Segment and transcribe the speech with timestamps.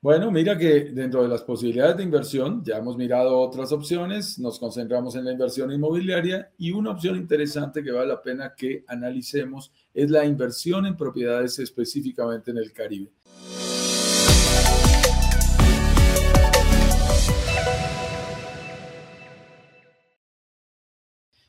[0.00, 4.60] Bueno, mira que dentro de las posibilidades de inversión, ya hemos mirado otras opciones, nos
[4.60, 9.72] concentramos en la inversión inmobiliaria y una opción interesante que vale la pena que analicemos
[9.92, 13.10] es la inversión en propiedades específicamente en el Caribe.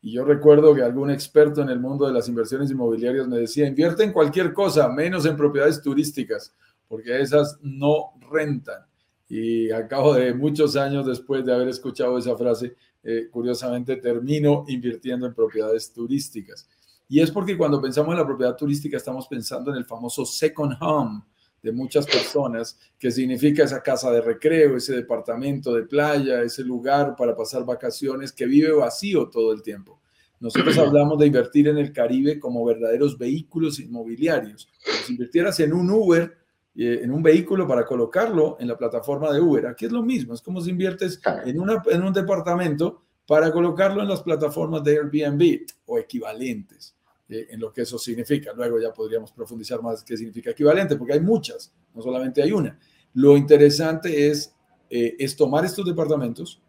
[0.00, 3.68] Y yo recuerdo que algún experto en el mundo de las inversiones inmobiliarias me decía,
[3.68, 6.52] invierte en cualquier cosa, menos en propiedades turísticas
[6.92, 8.84] porque esas no rentan.
[9.26, 14.66] Y a cabo de muchos años después de haber escuchado esa frase, eh, curiosamente termino
[14.68, 16.68] invirtiendo en propiedades turísticas.
[17.08, 20.74] Y es porque cuando pensamos en la propiedad turística estamos pensando en el famoso second
[20.82, 21.22] home
[21.62, 27.16] de muchas personas, que significa esa casa de recreo, ese departamento de playa, ese lugar
[27.16, 29.98] para pasar vacaciones que vive vacío todo el tiempo.
[30.40, 34.68] Nosotros hablamos de invertir en el Caribe como verdaderos vehículos inmobiliarios.
[35.06, 36.41] Si invirtieras en un Uber,
[36.74, 39.66] en un vehículo para colocarlo en la plataforma de Uber.
[39.66, 44.02] Aquí es lo mismo, es como si inviertes en, una, en un departamento para colocarlo
[44.02, 46.96] en las plataformas de Airbnb o equivalentes,
[47.28, 48.52] eh, en lo que eso significa.
[48.54, 52.78] Luego ya podríamos profundizar más qué significa equivalente, porque hay muchas, no solamente hay una.
[53.14, 54.54] Lo interesante es,
[54.88, 56.60] eh, es tomar estos departamentos,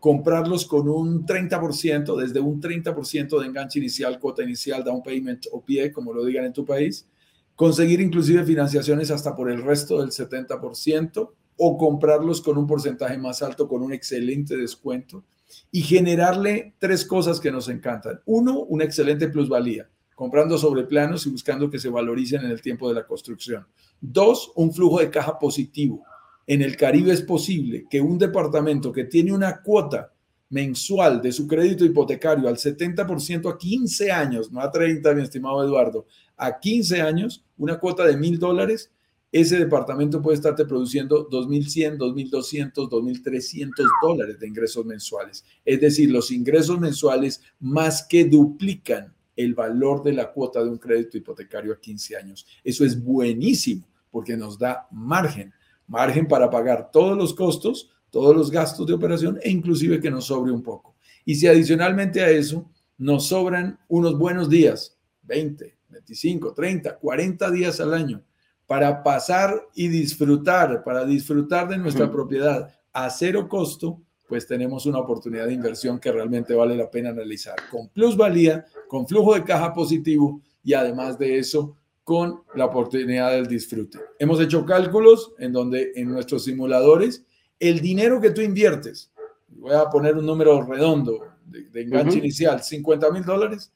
[0.00, 5.64] comprarlos con un 30%, desde un 30% de enganche inicial, cuota inicial, down payment o
[5.64, 7.08] pie, como lo digan en tu país,
[7.56, 13.42] conseguir inclusive financiaciones hasta por el resto del 70% o comprarlos con un porcentaje más
[13.42, 15.24] alto con un excelente descuento
[15.72, 18.20] y generarle tres cosas que nos encantan.
[18.26, 22.88] Uno, una excelente plusvalía, comprando sobre planos y buscando que se valoricen en el tiempo
[22.88, 23.66] de la construcción.
[24.00, 26.04] Dos, un flujo de caja positivo.
[26.46, 30.12] En el Caribe es posible que un departamento que tiene una cuota
[30.48, 35.64] mensual de su crédito hipotecario al 70% a 15 años, no a 30, mi estimado
[35.64, 38.90] Eduardo, a 15 años, una cuota de mil dólares,
[39.32, 45.44] ese departamento puede estarte produciendo 2.100, 2.200, 2.300 dólares de ingresos mensuales.
[45.64, 50.78] Es decir, los ingresos mensuales más que duplican el valor de la cuota de un
[50.78, 52.46] crédito hipotecario a 15 años.
[52.64, 55.52] Eso es buenísimo porque nos da margen,
[55.86, 60.24] margen para pagar todos los costos, todos los gastos de operación e inclusive que nos
[60.24, 60.94] sobre un poco.
[61.26, 62.66] Y si adicionalmente a eso
[62.96, 68.22] nos sobran unos buenos días, 20, 25, 30, 40 días al año
[68.66, 75.00] para pasar y disfrutar, para disfrutar de nuestra propiedad a cero costo, pues tenemos una
[75.00, 79.74] oportunidad de inversión que realmente vale la pena analizar, con plusvalía, con flujo de caja
[79.74, 83.98] positivo y además de eso, con la oportunidad del disfrute.
[84.18, 87.26] Hemos hecho cálculos en donde en nuestros simuladores,
[87.58, 89.10] el dinero que tú inviertes,
[89.48, 93.72] voy a poner un número redondo de, enganche inicial, 50 mil dólares,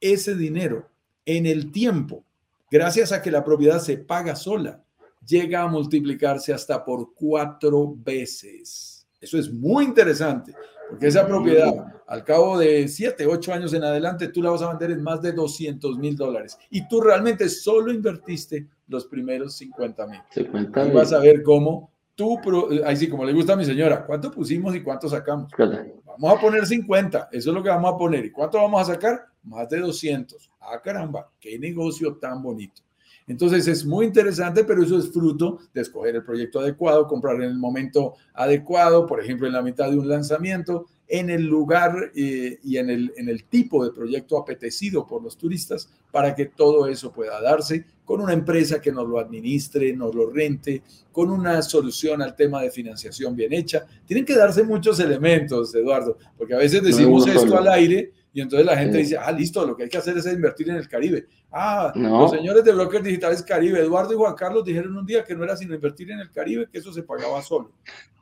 [0.00, 0.88] ese dinero
[1.24, 2.24] en el tiempo,
[2.70, 4.82] gracias a que la propiedad se paga sola,
[5.26, 9.06] llega a multiplicarse hasta por cuatro veces.
[9.20, 10.54] Eso es muy interesante,
[10.90, 14.68] porque esa propiedad, al cabo de siete, ocho años en adelante, tú la vas a
[14.68, 16.58] vender en más de 200 mil dólares.
[16.68, 20.20] Y tú realmente solo invertiste los primeros 50 mil.
[20.36, 22.38] Y vas a ver cómo tú,
[22.84, 25.50] ahí sí, como le gusta a mi señora, ¿cuánto pusimos y cuánto sacamos?
[25.58, 28.24] Vamos a poner 50, eso es lo que vamos a poner.
[28.24, 29.26] ¿Y cuánto vamos a sacar?
[29.42, 30.50] Más de 200.
[30.60, 32.82] Ah, caramba, qué negocio tan bonito.
[33.26, 37.42] Entonces es muy interesante, pero eso es fruto de escoger el proyecto adecuado, comprar en
[37.42, 42.58] el momento adecuado, por ejemplo, en la mitad de un lanzamiento, en el lugar eh,
[42.62, 46.86] y en el, en el tipo de proyecto apetecido por los turistas para que todo
[46.86, 51.62] eso pueda darse con una empresa que nos lo administre, nos lo rente, con una
[51.62, 53.86] solución al tema de financiación bien hecha.
[54.04, 58.66] Tienen que darse muchos elementos, Eduardo, porque a veces decimos esto al aire y entonces
[58.66, 61.26] la gente dice, ah, listo, lo que hay que hacer es invertir en el Caribe.
[61.52, 65.36] Ah, los señores de Brokers Digitales Caribe, Eduardo y Juan Carlos dijeron un día que
[65.36, 67.70] no era sino invertir en el Caribe, que eso se pagaba solo.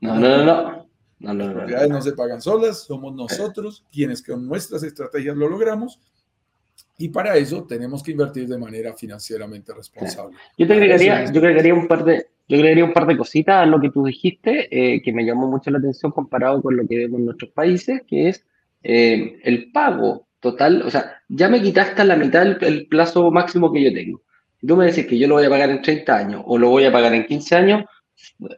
[0.01, 0.45] No, no, no.
[0.45, 0.92] no.
[1.23, 6.01] Las propiedades no se pagan solas, somos nosotros quienes con nuestras estrategias lo logramos
[6.99, 10.37] y para eso tenemos que invertir de manera financieramente responsable.
[10.59, 13.67] Yo te agregaría, yo agregaría un par de, yo agregaría un par de cositas a
[13.67, 16.99] lo que tú dijiste, eh, que me llamó mucho la atención comparado con lo que
[16.99, 18.45] vemos en nuestros países, que es
[18.83, 23.83] eh, el pago total, o sea, ya me quitaste la mitad el, plazo máximo que
[23.83, 24.23] yo tengo.
[24.67, 26.85] tú me decís que yo lo voy a pagar en 30 años o lo voy
[26.85, 27.85] a pagar en 15 años,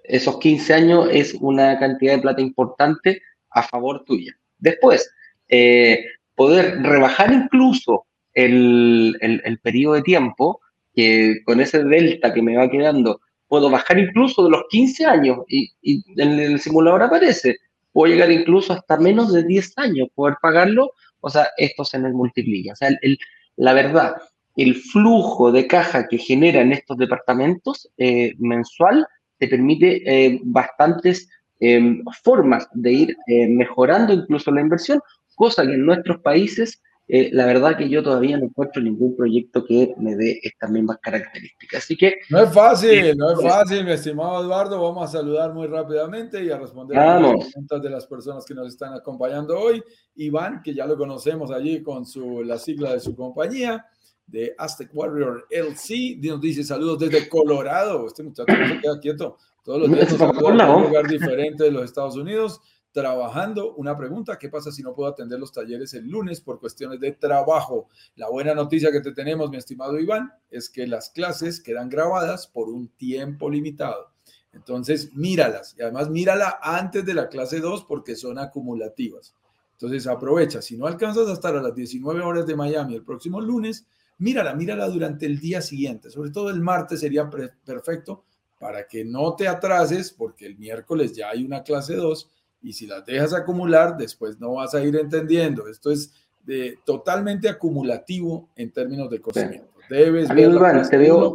[0.04, 4.32] esos 15 años es una cantidad de plata importante a favor tuya.
[4.58, 5.10] Después,
[5.48, 10.60] eh, poder rebajar incluso el, el, periodo de tiempo,
[10.94, 15.38] que con ese delta que me va quedando, puedo bajar incluso de los 15 años
[15.48, 17.58] y, y en el simulador aparece
[17.94, 20.90] puedo llegar incluso hasta menos de 10 años poder pagarlo,
[21.20, 22.72] o sea, esto se me multiplica.
[22.72, 23.16] O sea, el,
[23.56, 24.16] la verdad,
[24.56, 29.06] el flujo de caja que generan estos departamentos eh, mensual
[29.38, 31.28] te permite eh, bastantes
[31.60, 35.00] em, formas de ir eh, mejorando incluso la inversión,
[35.34, 39.62] cosa que en nuestros países eh, la verdad que yo todavía no encuentro ningún proyecto
[39.64, 41.84] que me dé estas mismas características.
[41.84, 42.14] Así que...
[42.30, 44.80] No es fácil, no es fácil, mi estimado Eduardo.
[44.80, 48.54] Vamos a saludar muy rápidamente y a responder a las preguntas de las personas que
[48.54, 49.82] nos están acompañando hoy.
[50.14, 53.84] Iván, que ya lo conocemos allí con su, la sigla de su compañía,
[54.26, 58.06] de Aztec Warrior LC, nos dice saludos desde Colorado.
[58.06, 59.36] Este muchacho no se queda quieto.
[59.62, 62.60] Todos los días en un lugar diferente de los Estados Unidos
[62.94, 63.74] trabajando.
[63.74, 67.12] Una pregunta, ¿qué pasa si no puedo atender los talleres el lunes por cuestiones de
[67.12, 67.88] trabajo?
[68.14, 72.46] La buena noticia que te tenemos, mi estimado Iván, es que las clases quedan grabadas
[72.46, 74.12] por un tiempo limitado.
[74.52, 79.34] Entonces, míralas y además mírala antes de la clase 2 porque son acumulativas.
[79.72, 80.62] Entonces, aprovecha.
[80.62, 83.88] Si no alcanzas a estar a las 19 horas de Miami el próximo lunes,
[84.24, 86.10] mírala, mírala durante el día siguiente.
[86.10, 88.24] Sobre todo el martes sería perfecto
[88.58, 92.30] para que no te atrases porque el miércoles ya hay una clase 2
[92.62, 95.68] y si las dejas acumular, después no vas a ir entendiendo.
[95.68, 99.68] Esto es de, totalmente acumulativo en términos de conocimiento.
[99.90, 100.56] Debes ver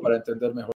[0.01, 0.67] para entender mejor.